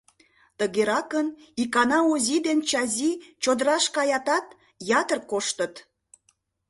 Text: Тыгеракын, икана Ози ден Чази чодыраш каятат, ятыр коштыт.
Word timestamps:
Тыгеракын, 0.57 1.27
икана 1.61 1.99
Ози 2.11 2.37
ден 2.47 2.59
Чази 2.69 3.11
чодыраш 3.43 3.85
каятат, 3.95 4.45
ятыр 4.99 5.19
коштыт. 5.31 5.73